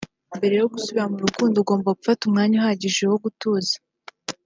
[0.37, 3.75] Mbere yo gusubira mu rukundo ugomba gufata umwanya uhagije wo gutuza